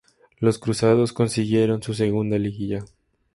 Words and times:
Los 0.39 0.57
"cruzados" 0.57 1.13
consiguieron 1.13 1.83
su 1.83 1.93
segunda 1.93 2.39
liguilla. 2.39 2.83